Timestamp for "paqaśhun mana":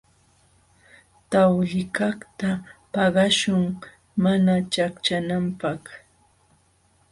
2.93-4.53